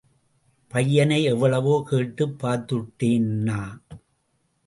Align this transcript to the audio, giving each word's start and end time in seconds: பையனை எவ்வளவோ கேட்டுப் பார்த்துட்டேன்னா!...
பையனை 0.71 1.23
எவ்வளவோ 1.23 1.83
கேட்டுப் 1.89 2.35
பார்த்துட்டேன்னா!... 2.45 3.59